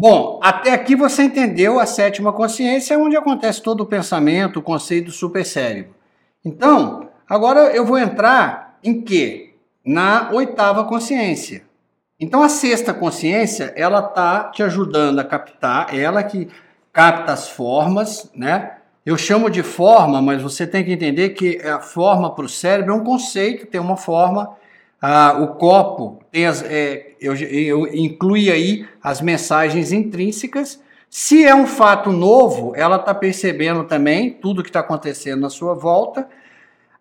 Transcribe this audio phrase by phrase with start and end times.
[0.00, 5.06] Bom, até aqui você entendeu a sétima consciência, onde acontece todo o pensamento, o conceito
[5.06, 5.92] do supercérebro.
[6.44, 9.56] Então, agora eu vou entrar em quê?
[9.84, 11.64] Na oitava consciência.
[12.20, 16.46] Então, a sexta consciência, ela tá te ajudando a captar, ela que
[16.92, 18.76] capta as formas, né?
[19.04, 22.92] Eu chamo de forma, mas você tem que entender que a forma para o cérebro
[22.92, 24.56] é um conceito, tem uma forma.
[25.00, 30.80] Ah, o copo tem as, é, eu, eu inclui aí as mensagens intrínsecas.
[31.08, 35.74] Se é um fato novo, ela está percebendo também tudo que está acontecendo na sua
[35.74, 36.28] volta.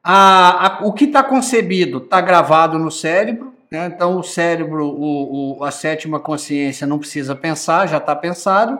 [0.03, 3.87] A, a, o que está concebido está gravado no cérebro, né?
[3.87, 8.79] então o cérebro, o, o, a sétima consciência não precisa pensar, já está pensado.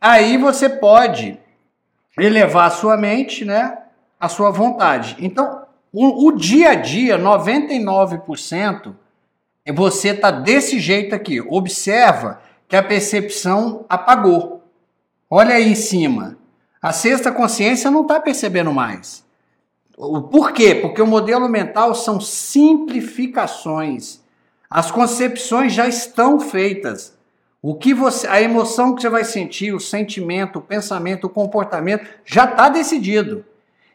[0.00, 1.38] Aí você pode
[2.16, 3.78] elevar a sua mente, né,
[4.18, 5.16] a sua vontade.
[5.18, 8.94] Então, o, o dia a dia, 99%,
[9.72, 11.40] você tá desse jeito aqui.
[11.40, 14.62] Observa que a percepção apagou.
[15.30, 16.36] Olha aí em cima.
[16.80, 19.26] A sexta consciência não está percebendo mais.
[19.96, 20.76] Por quê?
[20.76, 24.20] Porque o modelo mental são simplificações.
[24.70, 27.16] As concepções já estão feitas.
[27.60, 32.06] O que você, a emoção que você vai sentir, o sentimento, o pensamento, o comportamento,
[32.24, 33.44] já está decidido.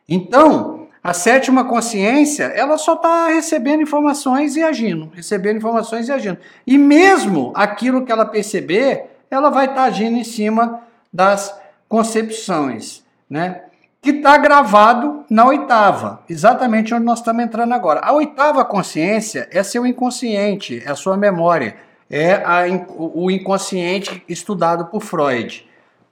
[0.07, 6.37] Então, a sétima consciência, ela só está recebendo informações e agindo, recebendo informações e agindo.
[6.65, 11.53] E mesmo aquilo que ela perceber, ela vai estar tá agindo em cima das
[11.89, 13.63] concepções, né?
[14.01, 18.01] Que está gravado na oitava, exatamente onde nós estamos entrando agora.
[18.03, 21.75] A oitava consciência é seu inconsciente, é a sua memória
[22.13, 25.67] é a, o inconsciente estudado por Freud.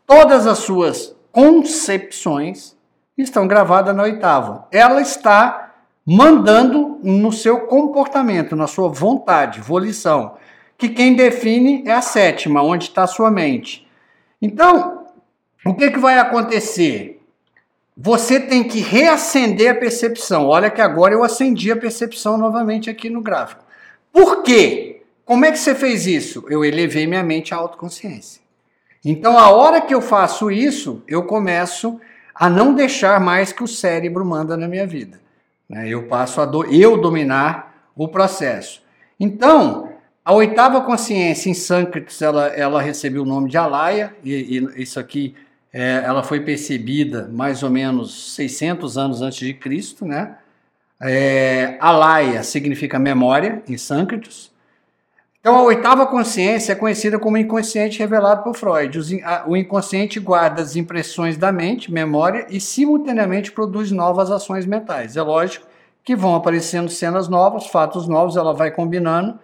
[0.08, 2.76] Todas as suas concepções
[3.24, 4.68] estão gravadas na oitava.
[4.72, 5.74] Ela está
[6.06, 10.36] mandando no seu comportamento, na sua vontade, volição,
[10.78, 13.88] que quem define é a sétima, onde está a sua mente.
[14.42, 15.06] Então,
[15.66, 17.22] o que, que vai acontecer?
[17.96, 20.48] Você tem que reacender a percepção.
[20.48, 23.64] Olha que agora eu acendi a percepção novamente aqui no gráfico.
[24.12, 25.04] Por quê?
[25.24, 26.44] Como é que você fez isso?
[26.50, 28.42] Eu elevei minha mente à autoconsciência.
[29.06, 32.00] Então, a hora que eu faço isso, eu começo
[32.34, 35.20] a não deixar mais que o cérebro manda na minha vida.
[35.70, 35.90] Né?
[35.90, 38.82] Eu passo a do, eu dominar o processo.
[39.20, 39.90] Então,
[40.24, 45.00] a oitava consciência em Sânscrito, ela, ela recebeu o nome de Alaya, e, e isso
[45.00, 45.36] aqui
[45.74, 50.38] é, ela foi percebida mais ou menos 600 anos antes de Cristo, né?
[51.00, 54.51] É, Alaya significa memória em Sânscritos,
[55.42, 59.00] então, a oitava consciência é conhecida como inconsciente revelado por Freud.
[59.48, 65.18] O inconsciente guarda as impressões da mente, memória, e simultaneamente produz novas ações mentais.
[65.18, 65.66] É lógico
[66.04, 69.40] que vão aparecendo cenas novas, fatos novos, ela vai combinando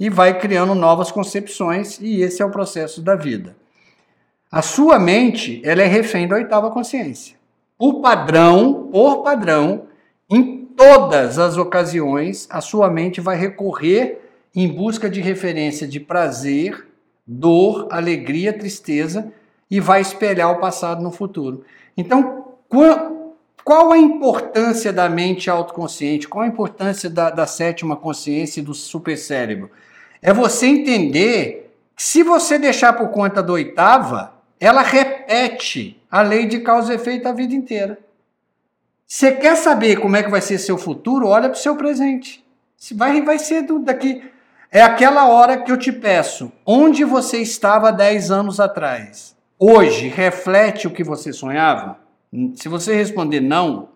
[0.00, 3.54] e vai criando novas concepções, e esse é o processo da vida.
[4.50, 7.36] A sua mente, ela é refém da oitava consciência.
[7.78, 9.82] O padrão, por padrão,
[10.30, 14.21] em todas as ocasiões, a sua mente vai recorrer
[14.54, 16.86] em busca de referência de prazer,
[17.26, 19.32] dor, alegria, tristeza
[19.70, 21.64] e vai espelhar o passado no futuro.
[21.96, 22.56] Então,
[23.64, 26.28] qual a importância da mente autoconsciente?
[26.28, 29.70] Qual a importância da, da sétima consciência e do supercérebro?
[30.20, 36.46] É você entender que se você deixar por conta da oitava, ela repete a lei
[36.46, 37.98] de causa e efeito a vida inteira.
[39.06, 41.28] Você quer saber como é que vai ser seu futuro?
[41.28, 42.42] Olha para o seu presente.
[42.94, 44.22] Vai, vai ser do, daqui
[44.72, 49.36] é aquela hora que eu te peço, onde você estava 10 anos atrás?
[49.58, 51.98] Hoje reflete o que você sonhava?
[52.54, 53.90] Se você responder não,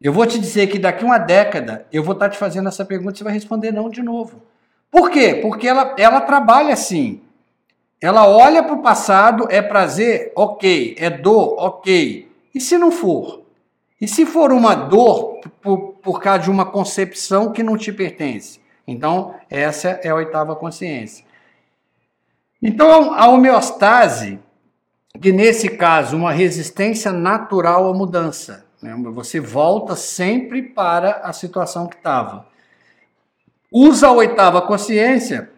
[0.00, 3.12] eu vou te dizer que daqui uma década eu vou estar te fazendo essa pergunta
[3.12, 4.40] e você vai responder não de novo.
[4.90, 5.34] Por quê?
[5.34, 7.20] Porque ela, ela trabalha assim.
[8.00, 10.96] Ela olha para o passado, é prazer, ok.
[10.98, 12.26] É dor, ok.
[12.54, 13.42] E se não for?
[14.00, 18.59] E se for uma dor por, por causa de uma concepção que não te pertence?
[18.86, 21.24] Então, essa é a oitava consciência.
[22.62, 24.38] Então, a homeostase,
[25.20, 28.66] que nesse caso, uma resistência natural à mudança.
[28.82, 28.94] Né?
[29.12, 32.46] Você volta sempre para a situação que estava.
[33.72, 35.50] Usa a oitava consciência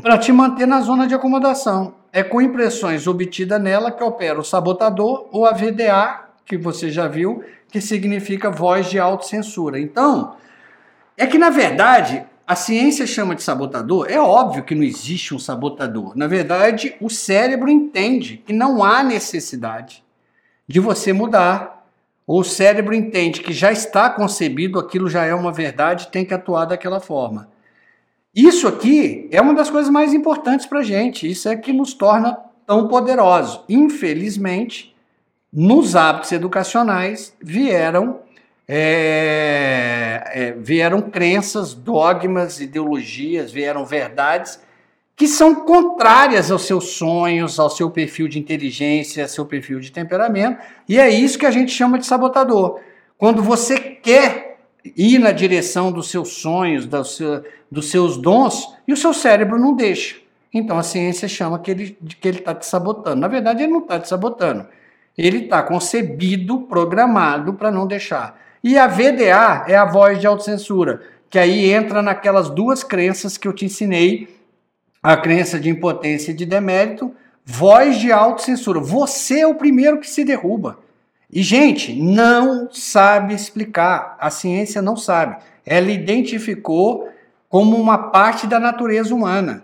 [0.00, 1.94] para te manter na zona de acomodação.
[2.12, 7.08] É com impressões obtidas nela que opera o sabotador ou a VDA, que você já
[7.08, 9.80] viu, que significa voz de autocensura.
[9.80, 10.36] Então,
[11.16, 15.38] é que na verdade a ciência chama de sabotador, é óbvio que não existe um
[15.38, 16.16] sabotador.
[16.16, 20.04] Na verdade, o cérebro entende que não há necessidade
[20.66, 21.74] de você mudar.
[22.24, 26.34] Ou o cérebro entende que já está concebido, aquilo já é uma verdade, tem que
[26.34, 27.48] atuar daquela forma.
[28.34, 31.28] Isso aqui é uma das coisas mais importantes para a gente.
[31.28, 33.60] Isso é que nos torna tão poderosos.
[33.68, 34.94] Infelizmente,
[35.52, 38.20] nos hábitos educacionais vieram
[38.68, 44.60] é, é, vieram crenças, dogmas, ideologias, vieram verdades
[45.16, 49.90] que são contrárias aos seus sonhos, ao seu perfil de inteligência, ao seu perfil de
[49.90, 52.80] temperamento, e é isso que a gente chama de sabotador.
[53.16, 54.58] Quando você quer
[54.94, 59.58] ir na direção dos seus sonhos, dos, seu, dos seus dons, e o seu cérebro
[59.58, 60.16] não deixa.
[60.52, 63.20] Então a ciência chama que ele que ele está te sabotando.
[63.20, 64.66] Na verdade, ele não está te sabotando.
[65.16, 68.38] Ele está concebido, programado para não deixar.
[68.66, 73.46] E a VDA é a voz de autocensura, que aí entra naquelas duas crenças que
[73.46, 74.28] eu te ensinei,
[75.00, 77.14] a crença de impotência e de demérito,
[77.44, 78.80] voz de autocensura.
[78.80, 80.80] Você é o primeiro que se derruba.
[81.30, 84.16] E, gente, não sabe explicar.
[84.18, 85.36] A ciência não sabe.
[85.64, 87.08] Ela identificou
[87.48, 89.62] como uma parte da natureza humana.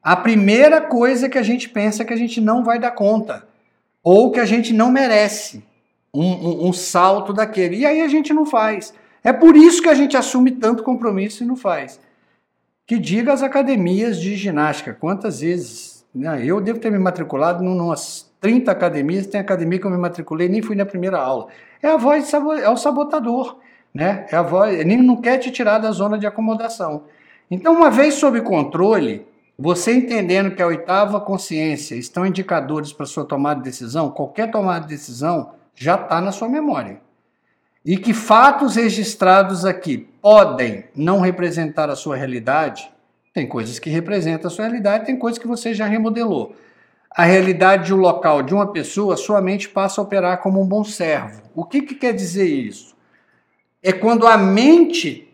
[0.00, 3.48] A primeira coisa que a gente pensa é que a gente não vai dar conta,
[4.00, 5.73] ou que a gente não merece
[6.14, 7.78] um, um, um salto daquele.
[7.78, 8.94] E aí a gente não faz.
[9.22, 11.98] É por isso que a gente assume tanto compromisso e não faz.
[12.86, 16.04] Que diga as academias de ginástica, quantas vezes.
[16.14, 16.44] Né?
[16.44, 20.48] Eu devo ter me matriculado em umas 30 academias, tem academia que eu me matriculei,
[20.48, 21.48] nem fui na primeira aula.
[21.82, 23.58] É a voz, é o sabotador,
[23.92, 24.26] né?
[24.30, 27.04] É a voz, ele não quer te tirar da zona de acomodação.
[27.50, 29.26] Então, uma vez sob controle,
[29.58, 34.80] você entendendo que a oitava consciência estão indicadores para sua tomada de decisão, qualquer tomada
[34.80, 37.00] de decisão já está na sua memória.
[37.84, 42.90] E que fatos registrados aqui podem não representar a sua realidade,
[43.32, 46.54] tem coisas que representam a sua realidade, tem coisas que você já remodelou.
[47.10, 50.66] A realidade de um local, de uma pessoa, sua mente passa a operar como um
[50.66, 51.42] bom servo.
[51.54, 52.94] O que, que quer dizer isso?
[53.82, 55.28] É quando a mente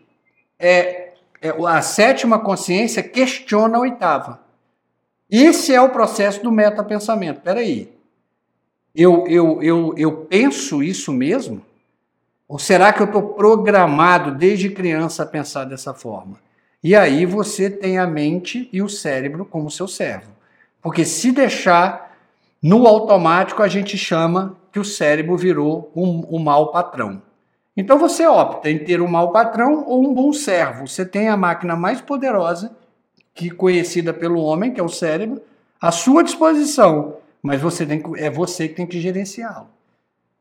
[0.59, 1.11] é
[1.41, 4.41] é, a sétima consciência questiona a oitava.
[5.29, 7.49] Esse é o processo do metapensamento.
[7.49, 7.91] Aí.
[8.93, 11.61] Eu, eu, eu, eu penso isso mesmo?
[12.47, 16.37] Ou será que eu estou programado desde criança a pensar dessa forma?
[16.83, 20.31] E aí você tem a mente e o cérebro como seu servo.
[20.81, 22.17] Porque se deixar
[22.61, 27.21] no automático, a gente chama que o cérebro virou um, um mau patrão.
[27.77, 30.87] Então você opta em ter um mau patrão ou um bom servo.
[30.87, 32.75] Você tem a máquina mais poderosa,
[33.33, 35.41] que conhecida pelo homem, que é o cérebro,
[35.79, 39.67] à sua disposição, mas você tem, é você que tem que gerenciá-lo.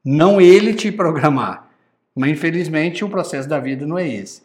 [0.05, 1.69] Não ele te programar.
[2.15, 4.43] Mas infelizmente o processo da vida não é esse.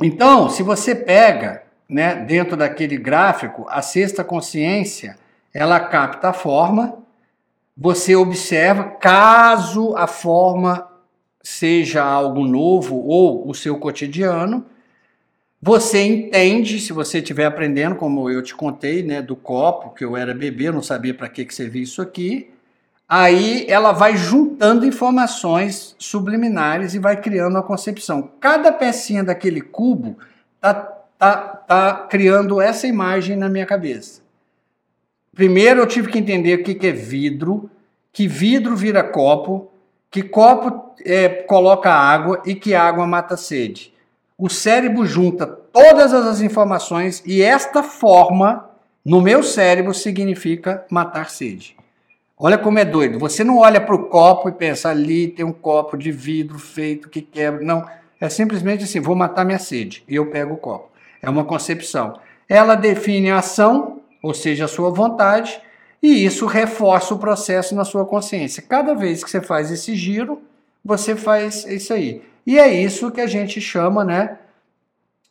[0.00, 5.16] Então, se você pega, né, dentro daquele gráfico, a sexta consciência,
[5.52, 6.98] ela capta a forma,
[7.76, 10.88] você observa, caso a forma
[11.42, 14.66] seja algo novo ou o seu cotidiano,
[15.60, 20.16] você entende, se você estiver aprendendo, como eu te contei, né, do copo, que eu
[20.16, 22.48] era bebê, não sabia para que, que servia isso aqui,
[23.08, 28.30] aí ela vai juntando informações subliminares e vai criando uma concepção.
[28.38, 30.16] Cada pecinha daquele cubo
[30.60, 30.74] tá,
[31.18, 34.22] tá, tá criando essa imagem na minha cabeça.
[35.34, 37.68] Primeiro eu tive que entender o que, que é vidro,
[38.12, 39.70] que vidro vira copo,
[40.10, 43.92] que copo é, coloca água e que água mata sede.
[44.38, 48.70] O cérebro junta todas as informações e esta forma
[49.04, 51.76] no meu cérebro significa matar sede.
[52.38, 53.18] Olha como é doido.
[53.18, 57.08] Você não olha para o copo e pensa ali tem um copo de vidro feito
[57.08, 57.64] que quebra.
[57.64, 57.84] Não.
[58.20, 60.04] É simplesmente assim: vou matar minha sede.
[60.06, 60.88] E eu pego o copo.
[61.20, 62.20] É uma concepção.
[62.48, 65.60] Ela define a ação, ou seja, a sua vontade,
[66.00, 68.62] e isso reforça o processo na sua consciência.
[68.62, 70.40] Cada vez que você faz esse giro,
[70.84, 72.22] você faz isso aí.
[72.48, 74.38] E é isso que a gente chama, né,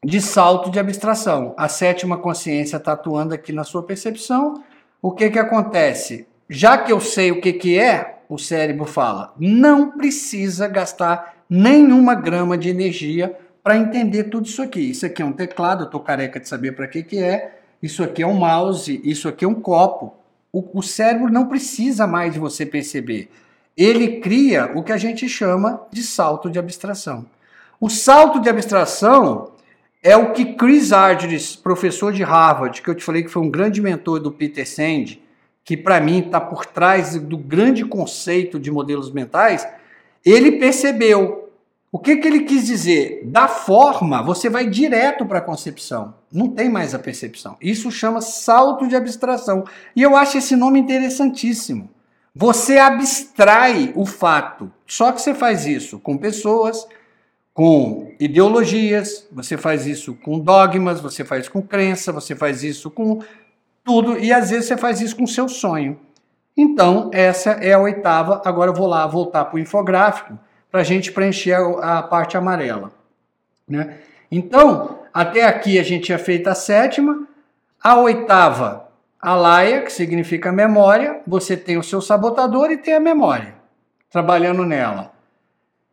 [0.06, 1.56] de salto de abstração.
[1.58, 4.64] A sétima consciência está atuando aqui na sua percepção.
[5.02, 6.28] O que que acontece?
[6.48, 12.14] Já que eu sei o que que é, o cérebro fala, não precisa gastar nenhuma
[12.14, 14.92] grama de energia para entender tudo isso aqui.
[14.92, 17.58] Isso aqui é um teclado, eu estou careca de saber para que que é.
[17.82, 20.14] Isso aqui é um mouse, isso aqui é um copo.
[20.54, 23.32] O, o cérebro não precisa mais de você perceber.
[23.78, 27.26] Ele cria o que a gente chama de salto de abstração.
[27.80, 29.52] O salto de abstração
[30.02, 33.52] é o que Chris Argyris, professor de Harvard, que eu te falei que foi um
[33.52, 35.20] grande mentor do Peter Sand,
[35.64, 39.68] que para mim está por trás do grande conceito de modelos mentais,
[40.26, 41.48] ele percebeu
[41.92, 43.22] o que, que ele quis dizer?
[43.26, 46.14] Da forma, você vai direto para a concepção.
[46.32, 47.56] Não tem mais a percepção.
[47.62, 49.64] Isso chama salto de abstração.
[49.96, 51.90] E eu acho esse nome interessantíssimo.
[52.40, 54.72] Você abstrai o fato.
[54.86, 56.88] Só que você faz isso com pessoas,
[57.52, 63.24] com ideologias, você faz isso com dogmas, você faz com crença, você faz isso com
[63.84, 66.00] tudo e às vezes você faz isso com seu sonho.
[66.56, 68.40] Então, essa é a oitava.
[68.46, 70.38] Agora eu vou lá voltar para o infográfico
[70.70, 72.92] para a gente preencher a, a parte amarela.
[73.68, 73.98] Né?
[74.32, 77.28] Então, até aqui a gente tinha feito a sétima.
[77.84, 78.87] A oitava,
[79.28, 81.20] a laia, que significa memória.
[81.28, 83.56] Você tem o seu sabotador e tem a memória,
[84.10, 85.12] trabalhando nela.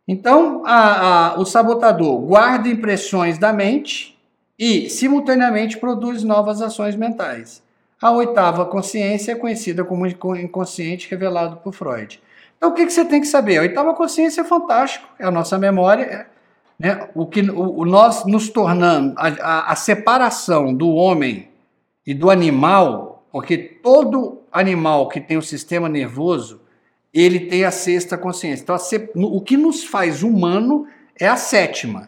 [0.07, 4.17] Então, a, a, o sabotador guarda impressões da mente
[4.57, 7.61] e, simultaneamente, produz novas ações mentais.
[8.01, 12.21] A oitava consciência é conhecida como inconsciente revelado por Freud.
[12.55, 13.57] Então, o que, que você tem que saber?
[13.57, 16.25] A oitava consciência é fantástico, é a nossa memória, é,
[16.79, 17.09] né?
[17.13, 21.49] o que o, o nós nos tornando, a, a, a separação do homem
[22.07, 26.61] e do animal, porque todo animal que tem o sistema nervoso,
[27.13, 28.63] ele tem a sexta consciência.
[28.63, 28.77] Então,
[29.25, 30.87] o que nos faz humano
[31.19, 32.07] é a sétima.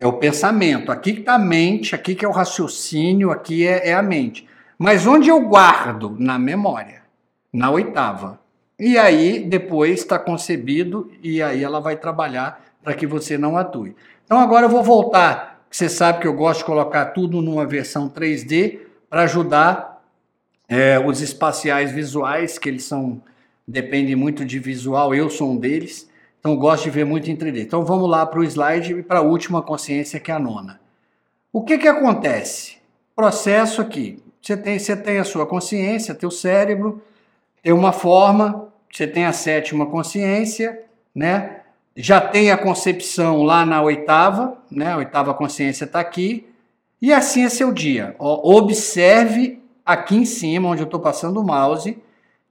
[0.00, 0.90] É o pensamento.
[0.90, 4.48] Aqui que está a mente, aqui que é o raciocínio, aqui é, é a mente.
[4.78, 6.16] Mas onde eu guardo?
[6.18, 7.02] Na memória,
[7.52, 8.40] na oitava.
[8.78, 13.94] E aí depois está concebido e aí ela vai trabalhar para que você não atue.
[14.24, 15.66] Então agora eu vou voltar.
[15.70, 18.78] Você sabe que eu gosto de colocar tudo numa versão 3D
[19.10, 19.93] para ajudar
[20.68, 23.22] é, os espaciais visuais, que eles são
[23.66, 25.14] dependem muito de visual.
[25.14, 27.62] Eu sou um deles, então gosto de ver muito em 3D.
[27.62, 30.80] Então vamos lá para o slide e para a última consciência que é a nona.
[31.52, 32.76] O que que acontece?
[33.16, 34.22] Processo aqui.
[34.42, 37.02] Você tem, você tem a sua consciência, teu cérebro,
[37.62, 40.82] tem uma forma, você tem a sétima consciência,
[41.14, 41.60] né?
[41.96, 44.92] Já tem a concepção lá na oitava, né?
[44.92, 46.46] A oitava consciência está aqui.
[47.00, 48.14] E assim é seu dia.
[48.18, 52.02] Ó, observe aqui em cima, onde eu estou passando o mouse,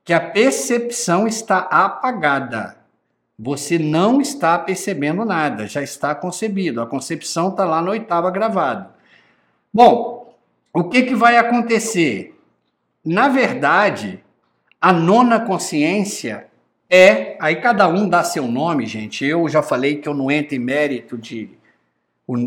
[0.04, 2.78] que a percepção está apagada.
[3.38, 6.82] Você não está percebendo nada, já está concebido.
[6.82, 8.90] A concepção está lá na oitava gravado.
[9.74, 10.36] Bom,
[10.74, 12.40] o que, que vai acontecer?
[13.04, 14.24] Na verdade,
[14.80, 16.48] a nona consciência
[16.90, 17.38] é.
[17.40, 19.26] Aí cada um dá seu nome, gente.
[19.26, 21.50] Eu já falei que eu não entro em mérito de.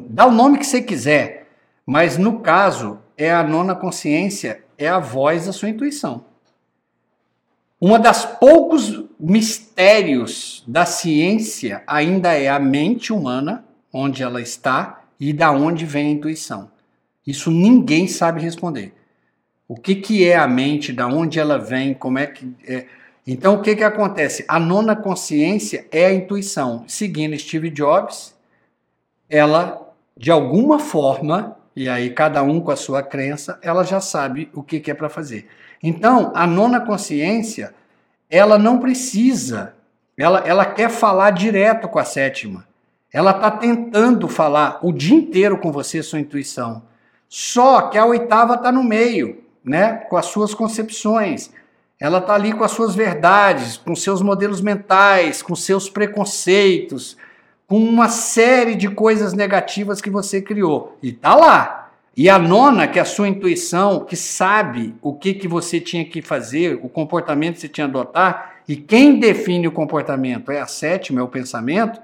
[0.08, 1.48] Dá o nome que você quiser.
[1.84, 6.24] Mas no caso, é a nona consciência, é a voz da sua intuição.
[7.80, 15.32] Uma das poucos mistérios da ciência ainda é a mente humana, onde ela está e
[15.32, 16.70] da onde vem a intuição.
[17.26, 18.94] Isso ninguém sabe responder.
[19.68, 22.50] O que, que é a mente, da onde ela vem, como é que.
[22.66, 22.86] É.
[23.26, 24.44] Então, o que, que acontece?
[24.46, 26.84] A nona consciência é a intuição.
[26.86, 28.34] Seguindo Steve Jobs,
[29.28, 34.50] ela, de alguma forma, e aí cada um com a sua crença, ela já sabe
[34.54, 35.46] o que, que é para fazer.
[35.82, 37.74] Então, a nona consciência,
[38.30, 39.74] ela não precisa,
[40.16, 42.66] ela, ela quer falar direto com a sétima.
[43.12, 46.82] Ela está tentando falar o dia inteiro com você, sua intuição.
[47.28, 49.96] Só que a oitava está no meio, né?
[50.08, 51.50] Com as suas concepções.
[52.00, 57.16] Ela está ali com as suas verdades, com seus modelos mentais, com seus preconceitos,
[57.66, 60.96] com uma série de coisas negativas que você criou.
[61.02, 61.90] E está lá.
[62.16, 66.04] E a nona, que é a sua intuição, que sabe o que, que você tinha
[66.04, 70.60] que fazer, o comportamento que você tinha que adotar, e quem define o comportamento é
[70.60, 72.00] a sétima, é o pensamento,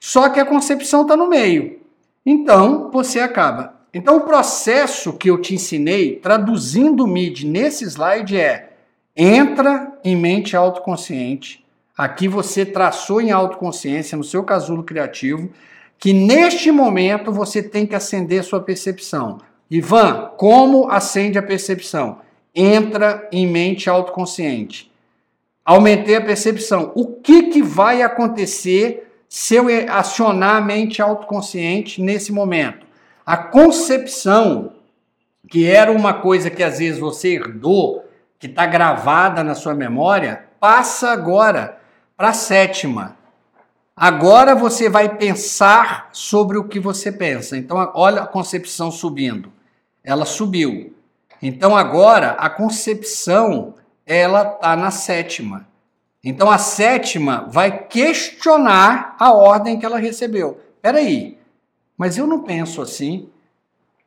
[0.00, 1.80] só que a concepção está no meio.
[2.24, 8.38] Então, você acaba então, o processo que eu te ensinei, traduzindo o MID nesse slide,
[8.38, 8.70] é:
[9.14, 11.61] entra em mente autoconsciente.
[11.96, 15.50] Aqui você traçou em autoconsciência, no seu casulo criativo,
[15.98, 19.38] que neste momento você tem que acender sua percepção.
[19.70, 22.20] Ivan, como acende a percepção?
[22.54, 24.90] Entra em mente autoconsciente.
[25.64, 26.92] Aumentei a percepção.
[26.94, 32.86] O que, que vai acontecer se eu acionar a mente autoconsciente nesse momento?
[33.24, 34.72] A concepção,
[35.48, 38.04] que era uma coisa que às vezes você herdou,
[38.38, 41.78] que está gravada na sua memória, passa agora
[42.16, 43.16] para a sétima.
[43.96, 47.56] Agora você vai pensar sobre o que você pensa.
[47.56, 49.52] Então, olha a concepção subindo.
[50.02, 50.94] Ela subiu.
[51.40, 53.74] Então, agora a concepção
[54.06, 55.68] ela está na sétima.
[56.24, 60.60] Então, a sétima vai questionar a ordem que ela recebeu.
[60.76, 61.38] Espera aí,
[61.96, 63.28] mas eu não penso assim.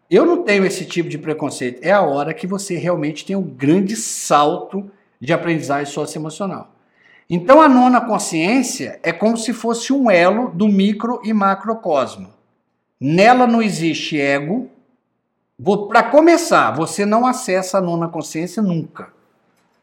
[0.10, 1.84] Eu não tenho esse tipo de preconceito.
[1.84, 6.75] É a hora que você realmente tem um grande salto de aprendizagem socioemocional.
[7.30, 12.34] Então a nona consciência é como se fosse um elo do micro e macrocosmo.
[13.00, 14.70] Nela não existe ego.
[15.88, 19.10] Para começar, você não acessa a nona consciência nunca.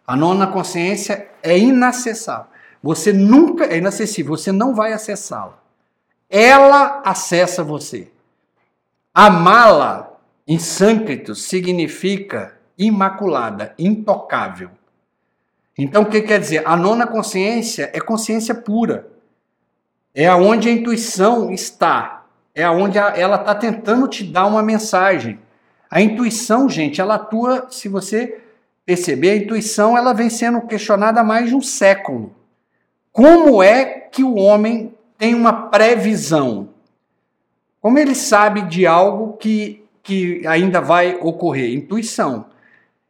[0.06, 2.46] A nona consciência é inacessável.
[2.82, 5.62] Você nunca é inacessível, você não vai acessá-la
[6.32, 8.10] ela acessa você.
[9.12, 10.16] Amá-la
[10.48, 14.70] em sâncrito significa imaculada, intocável.
[15.76, 16.62] Então, o que quer dizer?
[16.66, 19.08] A nona consciência é consciência pura.
[20.14, 22.26] É aonde a intuição está.
[22.54, 25.38] É aonde ela está tentando te dar uma mensagem.
[25.90, 28.40] A intuição, gente, ela atua, se você
[28.84, 32.34] perceber, a intuição ela vem sendo questionada há mais de um século.
[33.10, 36.70] Como é que o homem tem uma previsão?
[37.80, 41.74] Como ele sabe de algo que, que ainda vai ocorrer?
[41.74, 42.46] Intuição.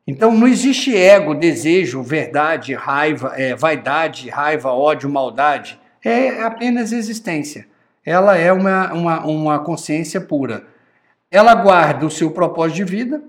[0.07, 5.81] Então não existe ego, desejo, verdade, raiva, é, vaidade, raiva, ódio, maldade.
[6.05, 7.67] É apenas existência.
[8.05, 10.67] Ela é uma, uma, uma consciência pura.
[11.31, 13.23] Ela guarda o seu propósito de vida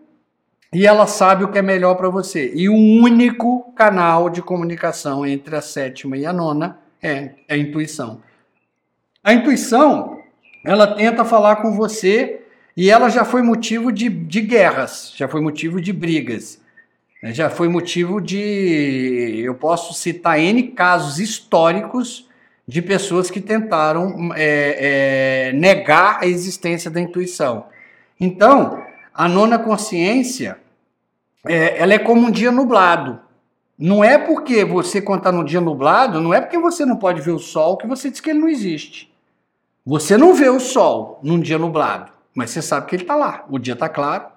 [0.73, 2.51] e ela sabe o que é melhor para você.
[2.55, 7.57] E o único canal de comunicação entre a sétima e a nona é, é a
[7.57, 8.21] intuição.
[9.23, 10.19] A intuição,
[10.65, 12.41] ela tenta falar com você
[12.75, 16.62] e ela já foi motivo de, de guerras, já foi motivo de brigas.
[17.23, 17.33] Né?
[17.33, 19.41] Já foi motivo de.
[19.41, 22.27] Eu posso citar N casos históricos
[22.67, 27.67] de pessoas que tentaram é, é, negar a existência da intuição.
[28.19, 30.57] Então, a nona consciência,
[31.47, 33.21] é, ela é como um dia nublado.
[33.77, 37.21] Não é porque você, quando está no dia nublado, não é porque você não pode
[37.21, 39.11] ver o sol que você diz que ele não existe.
[39.85, 43.45] Você não vê o sol num dia nublado, mas você sabe que ele está lá.
[43.49, 44.27] O dia está claro,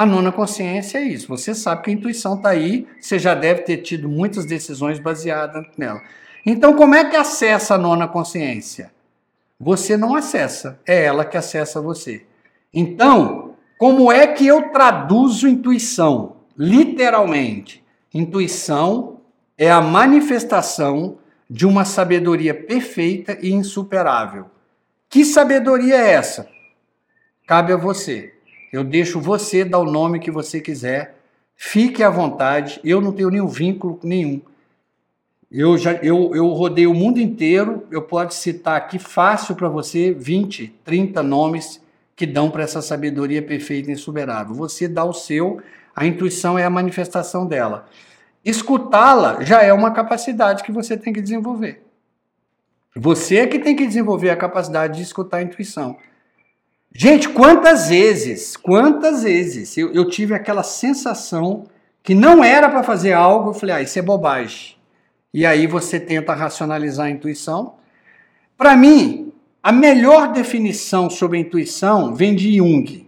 [0.00, 1.28] a nona consciência é isso.
[1.28, 5.66] Você sabe que a intuição está aí, você já deve ter tido muitas decisões baseadas
[5.76, 6.00] nela.
[6.46, 8.90] Então, como é que acessa a nona consciência?
[9.60, 12.24] Você não acessa, é ela que acessa você.
[12.72, 16.36] Então, como é que eu traduzo intuição?
[16.56, 19.20] Literalmente, intuição
[19.58, 24.46] é a manifestação de uma sabedoria perfeita e insuperável.
[25.10, 26.48] Que sabedoria é essa?
[27.46, 28.39] Cabe a você.
[28.72, 31.16] Eu deixo você dar o nome que você quiser.
[31.56, 32.80] Fique à vontade.
[32.84, 34.40] Eu não tenho nenhum vínculo nenhum.
[35.50, 37.86] Eu já eu, eu rodei o mundo inteiro.
[37.90, 41.80] Eu posso citar aqui fácil para você 20, 30 nomes
[42.14, 44.54] que dão para essa sabedoria perfeita e insuperável.
[44.54, 45.60] Você dá o seu,
[45.96, 47.88] a intuição é a manifestação dela.
[48.44, 51.82] Escutá-la já é uma capacidade que você tem que desenvolver.
[52.94, 55.96] Você é que tem que desenvolver a capacidade de escutar a intuição.
[56.92, 61.64] Gente, quantas vezes, quantas vezes eu, eu tive aquela sensação
[62.02, 64.76] que não era para fazer algo, eu falei, ah, isso é bobagem.
[65.32, 67.74] E aí você tenta racionalizar a intuição.
[68.56, 73.06] Para mim, a melhor definição sobre a intuição vem de Jung.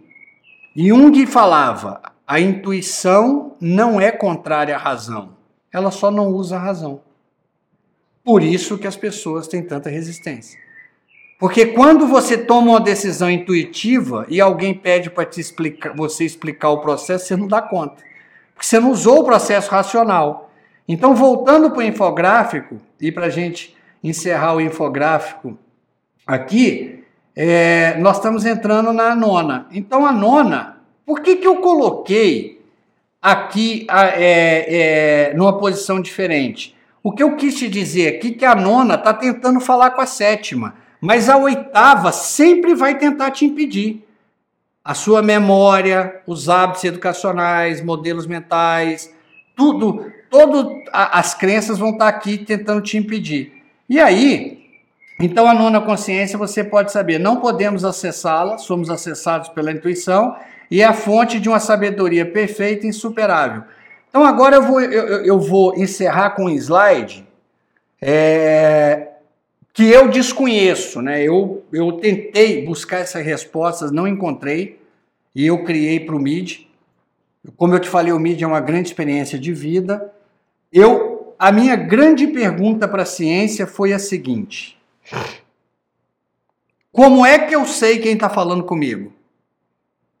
[0.75, 5.35] Jung falava: a intuição não é contrária à razão,
[5.71, 7.01] ela só não usa a razão.
[8.23, 10.62] Por isso que as pessoas têm tanta resistência.
[11.43, 15.27] Porque quando você toma uma decisão intuitiva e alguém pede para
[15.93, 18.01] você explicar o processo, você não dá conta.
[18.53, 20.49] Porque você não usou o processo racional.
[20.87, 25.57] Então, voltando para o infográfico, e para a gente encerrar o infográfico
[26.25, 27.03] aqui,
[27.35, 29.67] é, nós estamos entrando na nona.
[29.69, 32.61] Então, a nona, por que, que eu coloquei
[33.21, 36.73] aqui é, é, numa posição diferente?
[37.03, 39.99] O que eu quis te dizer aqui é que a nona está tentando falar com
[39.99, 40.81] a sétima.
[41.03, 44.07] Mas a oitava sempre vai tentar te impedir.
[44.81, 49.13] A sua memória, os hábitos educacionais, modelos mentais,
[49.53, 53.51] tudo, todo as crenças vão estar aqui tentando te impedir.
[53.89, 54.63] E aí,
[55.19, 60.37] então a nona consciência você pode saber, não podemos acessá-la, somos acessados pela intuição
[60.71, 63.63] e é a fonte de uma sabedoria perfeita e insuperável.
[64.07, 67.27] Então agora eu vou, eu, eu vou encerrar com um slide
[68.01, 69.09] é,
[69.73, 71.23] que eu desconheço, né?
[71.23, 74.79] Eu, eu tentei buscar essas respostas, não encontrei,
[75.33, 76.69] e eu criei para o MID.
[77.57, 80.13] Como eu te falei, o MID é uma grande experiência de vida.
[80.71, 84.77] Eu, a minha grande pergunta para a ciência foi a seguinte:
[86.91, 89.11] Como é que eu sei quem está falando comigo?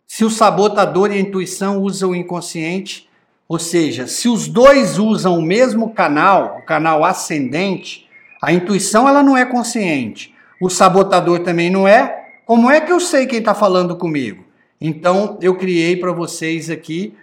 [0.07, 3.07] Se o sabotador e a intuição usam o inconsciente,
[3.47, 8.02] ou seja, se os dois usam o mesmo canal, o canal ascendente,
[8.43, 10.35] a intuição ela não é consciente.
[10.61, 12.27] O sabotador também não é.
[12.45, 14.43] Como é que eu sei quem está falando comigo?
[14.81, 17.15] Então eu criei para vocês aqui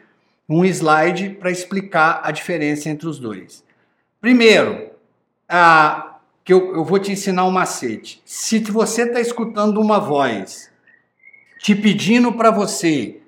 [0.49, 3.63] um slide para explicar a diferença entre os dois.
[4.19, 4.93] Primeiro,
[5.47, 8.23] a, que eu, eu vou te ensinar um macete.
[8.25, 10.71] Se você está escutando uma voz
[11.59, 13.21] te pedindo para você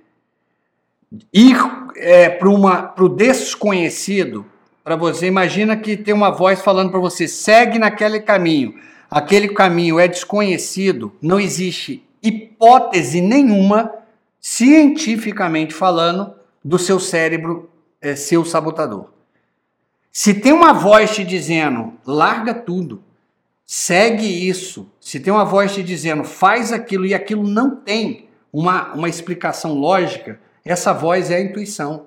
[1.30, 1.58] ir
[1.96, 4.46] é, para o desconhecido,
[4.82, 5.26] para você.
[5.26, 8.74] Imagina que tem uma voz falando para você, segue naquele caminho.
[9.10, 13.92] aquele caminho é desconhecido, não existe hipótese nenhuma,
[14.40, 16.32] cientificamente falando,
[16.64, 17.68] do seu cérebro
[18.00, 19.10] é, ser o sabotador.
[20.10, 23.02] Se tem uma voz te dizendo, larga tudo,
[23.66, 28.92] segue isso, se tem uma voz te dizendo, faz aquilo e aquilo não tem uma,
[28.92, 32.06] uma explicação lógica, essa voz é a intuição.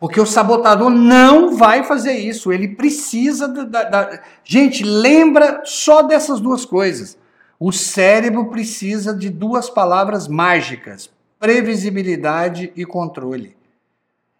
[0.00, 2.50] Porque o sabotador não vai fazer isso.
[2.50, 7.18] Ele precisa da, da, Gente, lembra só dessas duas coisas.
[7.58, 13.54] O cérebro precisa de duas palavras mágicas: previsibilidade e controle.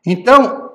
[0.07, 0.73] Então,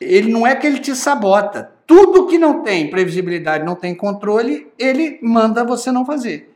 [0.00, 1.70] ele não é que ele te sabota.
[1.86, 6.52] Tudo que não tem previsibilidade, não tem controle, ele manda você não fazer.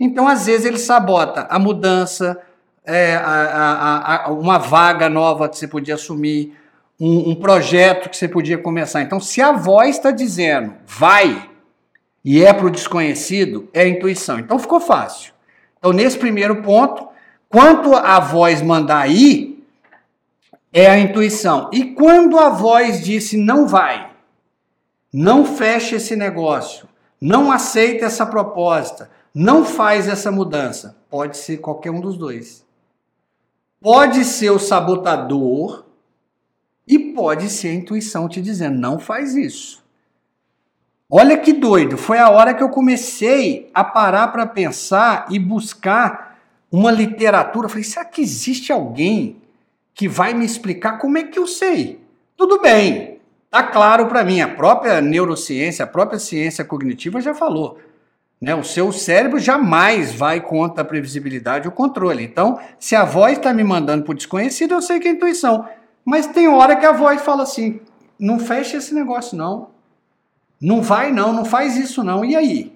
[0.00, 2.40] Então, às vezes, ele sabota a mudança,
[2.86, 6.56] é, a, a, a, uma vaga nova que você podia assumir,
[7.00, 9.02] um, um projeto que você podia começar.
[9.02, 11.48] Então, se a voz está dizendo vai
[12.24, 14.38] e é para o desconhecido, é a intuição.
[14.38, 15.32] Então ficou fácil.
[15.78, 17.08] Então, nesse primeiro ponto,
[17.48, 19.64] quanto a voz mandar ir,
[20.72, 21.70] é a intuição.
[21.72, 24.10] E quando a voz disse não vai,
[25.12, 26.88] não fecha esse negócio,
[27.20, 32.66] não aceita essa proposta, não faz essa mudança, pode ser qualquer um dos dois.
[33.80, 35.84] Pode ser o sabotador
[36.88, 39.84] e pode ser a intuição te dizendo: não faz isso.
[41.10, 46.38] Olha que doido, foi a hora que eu comecei a parar para pensar e buscar
[46.72, 47.68] uma literatura.
[47.68, 49.36] Falei: será que existe alguém
[49.94, 52.00] que vai me explicar como é que eu sei?
[52.36, 53.18] Tudo bem,
[53.50, 54.40] tá claro para mim.
[54.40, 57.78] A própria neurociência, a própria ciência cognitiva já falou.
[58.40, 58.54] Né?
[58.54, 62.22] O seu cérebro jamais vai contra a previsibilidade e o controle.
[62.22, 65.66] Então, se a voz está me mandando para o desconhecido, eu sei que é intuição.
[66.08, 67.80] Mas tem hora que a voz fala assim:
[68.18, 69.68] não fecha esse negócio, não.
[70.58, 72.24] Não vai, não, não faz isso, não.
[72.24, 72.72] E aí?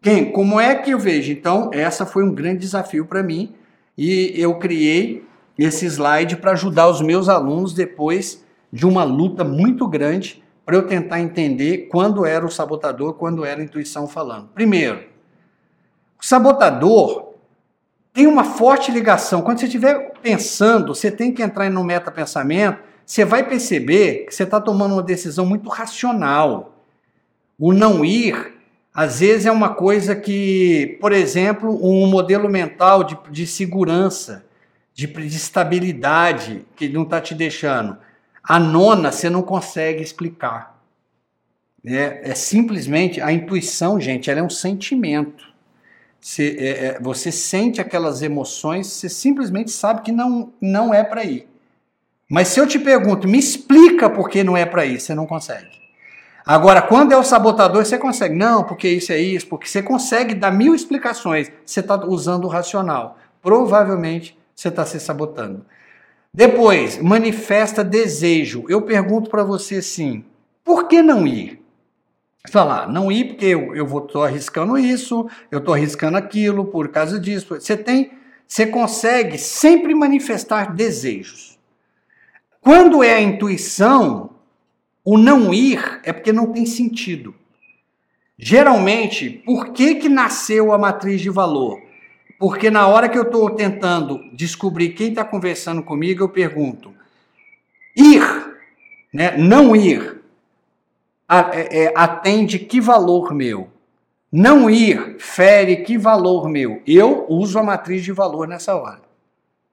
[0.00, 0.30] Quem?
[0.30, 1.32] Como é que eu vejo?
[1.32, 3.52] Então, essa foi um grande desafio para mim
[3.96, 5.26] e eu criei
[5.58, 10.86] esse slide para ajudar os meus alunos depois de uma luta muito grande para eu
[10.86, 14.50] tentar entender quando era o sabotador, quando era a intuição falando.
[14.54, 15.00] Primeiro,
[16.20, 17.27] o sabotador
[18.18, 19.42] tem uma forte ligação.
[19.42, 24.42] Quando você estiver pensando, você tem que entrar no metapensamento, você vai perceber que você
[24.42, 26.82] está tomando uma decisão muito racional.
[27.56, 28.54] O não ir,
[28.92, 34.44] às vezes, é uma coisa que, por exemplo, um modelo mental de, de segurança,
[34.92, 37.96] de, de estabilidade, que não está te deixando.
[38.42, 40.76] A nona você não consegue explicar.
[41.86, 45.47] É, é simplesmente a intuição, gente, ela é um sentimento.
[46.20, 51.24] Você, é, é, você sente aquelas emoções, você simplesmente sabe que não, não é para
[51.24, 51.48] ir.
[52.28, 55.26] Mas se eu te pergunto, me explica por que não é para ir, você não
[55.26, 55.78] consegue.
[56.44, 58.34] Agora, quando é o sabotador, você consegue.
[58.34, 61.50] Não, porque isso é isso, porque você consegue dar mil explicações.
[61.64, 63.18] Você está usando o racional.
[63.42, 65.64] Provavelmente você está se sabotando.
[66.32, 68.64] Depois, manifesta desejo.
[68.68, 70.24] Eu pergunto para você assim:
[70.64, 71.62] por que não ir?
[72.50, 76.88] Falar, não ir porque eu, eu vou tô arriscando isso, eu estou arriscando aquilo por
[76.88, 77.54] causa disso.
[77.54, 78.12] Você tem,
[78.46, 81.58] você consegue sempre manifestar desejos.
[82.60, 84.30] Quando é a intuição,
[85.04, 87.34] o não ir é porque não tem sentido.
[88.38, 91.80] Geralmente, por que, que nasceu a matriz de valor?
[92.38, 96.94] Porque na hora que eu estou tentando descobrir quem está conversando comigo, eu pergunto:
[97.96, 98.22] ir,
[99.12, 99.36] né?
[99.36, 100.17] não ir,
[101.94, 103.68] atende que valor meu?
[104.30, 106.82] Não ir fere que valor meu?
[106.86, 109.00] Eu uso a matriz de valor nessa hora.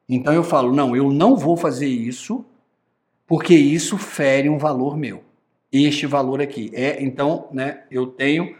[0.08, 2.46] Então eu falo, não, eu não vou fazer isso,
[3.28, 5.24] porque isso fere um valor meu.
[5.72, 6.72] Este valor aqui.
[6.74, 8.56] É, então, né, eu tenho.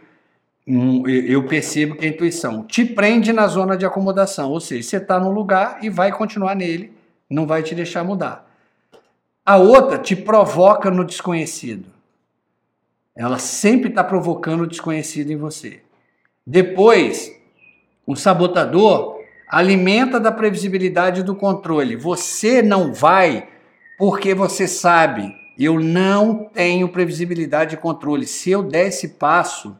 [0.68, 4.96] Um, eu percebo que a intuição te prende na zona de acomodação, ou seja, você
[4.96, 6.92] está no lugar e vai continuar nele,
[7.30, 8.50] não vai te deixar mudar.
[9.44, 11.95] A outra te provoca no desconhecido.
[13.16, 15.80] Ela sempre está provocando o desconhecido em você.
[16.46, 17.32] Depois,
[18.06, 19.16] o sabotador
[19.48, 21.96] alimenta da previsibilidade do controle.
[21.96, 23.48] Você não vai
[23.98, 28.26] porque você sabe, eu não tenho previsibilidade de controle.
[28.26, 29.74] Se eu der esse passo,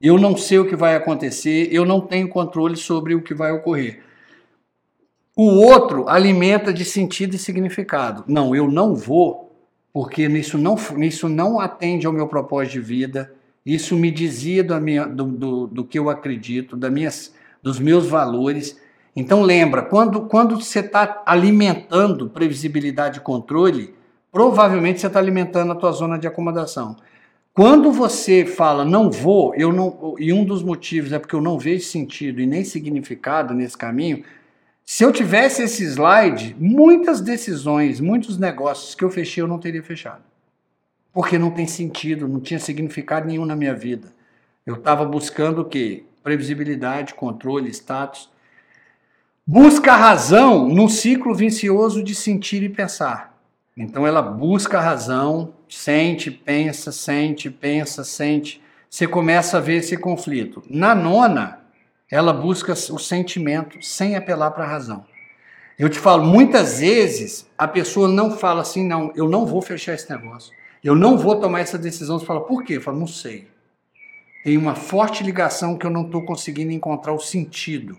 [0.00, 3.52] eu não sei o que vai acontecer, eu não tenho controle sobre o que vai
[3.52, 4.02] ocorrer.
[5.36, 8.24] O outro alimenta de sentido e significado.
[8.26, 9.43] Não, eu não vou
[9.94, 13.32] porque isso não, isso não atende ao meu propósito de vida,
[13.64, 14.74] isso me dizia do,
[15.06, 18.76] do, do, do que eu acredito, da minhas, dos meus valores.
[19.14, 23.94] Então lembra, quando, quando você está alimentando previsibilidade e controle,
[24.32, 26.96] provavelmente você está alimentando a tua zona de acomodação.
[27.54, 31.56] Quando você fala não vou, eu não, e um dos motivos é porque eu não
[31.56, 34.24] vejo sentido e nem significado nesse caminho,
[34.84, 39.82] se eu tivesse esse slide, muitas decisões, muitos negócios que eu fechei eu não teria
[39.82, 40.22] fechado.
[41.12, 44.12] Porque não tem sentido, não tinha significado nenhum na minha vida.
[44.66, 46.04] Eu estava buscando o quê?
[46.22, 48.28] Previsibilidade, controle, status.
[49.46, 53.38] Busca a razão num ciclo vicioso de sentir e pensar.
[53.76, 58.62] Então ela busca a razão, sente, pensa, sente, pensa, sente.
[58.88, 60.62] Você começa a ver esse conflito.
[60.68, 61.63] Na nona,
[62.14, 65.04] ela busca o sentimento sem apelar para a razão.
[65.76, 69.94] Eu te falo, muitas vezes a pessoa não fala assim, não, eu não vou fechar
[69.94, 70.52] esse negócio.
[70.84, 72.16] Eu não vou tomar essa decisão.
[72.16, 72.76] Você fala, por quê?
[72.76, 73.48] Eu falo, não sei.
[74.44, 77.98] Tem uma forte ligação que eu não estou conseguindo encontrar o sentido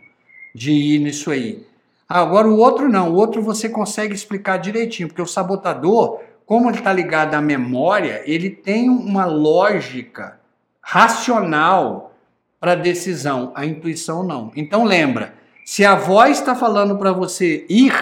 [0.53, 1.67] de ir nisso aí.
[2.07, 6.77] Agora o outro não, o outro você consegue explicar direitinho, porque o sabotador, como ele
[6.77, 10.39] está ligado à memória, ele tem uma lógica
[10.79, 12.14] racional
[12.65, 14.51] para a decisão, a intuição não.
[14.55, 17.93] Então lembra, se a voz está falando para você ir,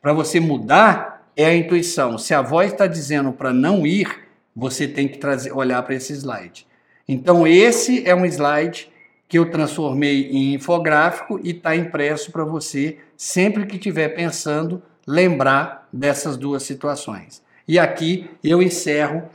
[0.00, 2.16] para você mudar, é a intuição.
[2.16, 4.08] Se a voz está dizendo para não ir,
[4.56, 6.66] você tem que trazer, olhar para esse slide.
[7.06, 8.90] Então esse é um slide
[9.28, 15.86] que eu transformei em infográfico e está impresso para você, sempre que estiver pensando, lembrar
[15.92, 17.42] dessas duas situações.
[17.68, 19.28] E aqui eu encerro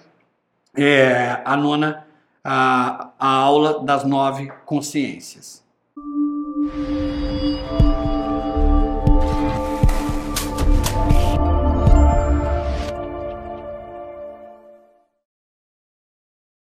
[0.76, 2.07] é, a nona
[2.50, 5.62] a, a aula das nove consciências.